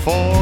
for 0.00 0.39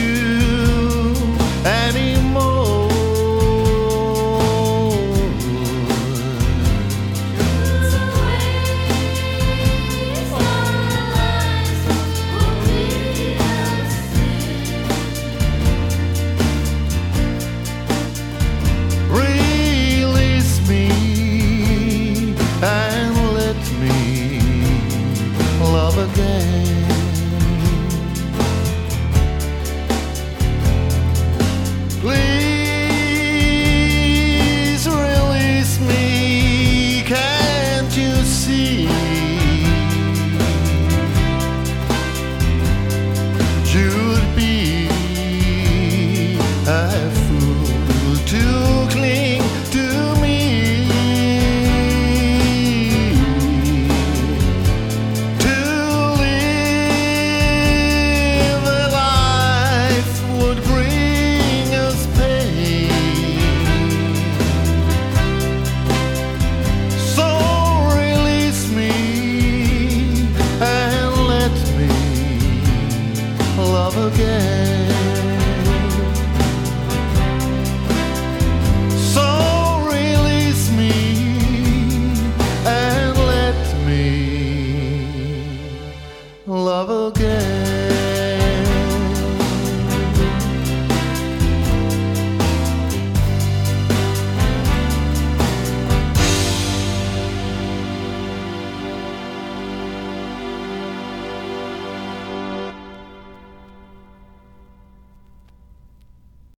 love 86.51 87.15
again. 87.15 87.70